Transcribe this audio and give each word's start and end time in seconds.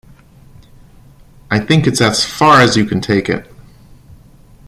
I 1.51 1.59
think 1.59 1.85
it's 1.85 2.01
as 2.01 2.25
far 2.25 2.59
as 2.61 2.75
you 2.75 2.85
can 2.85 3.01
take 3.01 3.29
it. 3.29 3.47